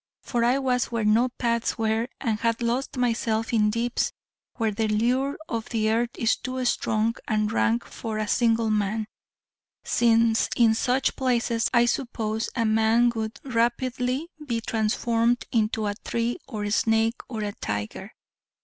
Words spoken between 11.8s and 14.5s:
suppose, a man would rapidly